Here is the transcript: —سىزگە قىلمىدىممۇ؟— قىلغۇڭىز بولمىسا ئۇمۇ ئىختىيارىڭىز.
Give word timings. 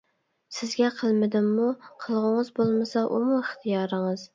—سىزگە 0.59 0.89
قىلمىدىممۇ؟— 1.01 1.69
قىلغۇڭىز 2.03 2.53
بولمىسا 2.59 3.09
ئۇمۇ 3.15 3.41
ئىختىيارىڭىز. 3.41 4.29